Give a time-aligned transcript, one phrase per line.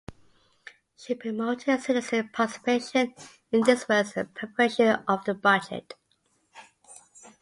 [0.97, 3.13] She promoted citizen participation
[3.51, 5.93] in these works and the preparation of the budget.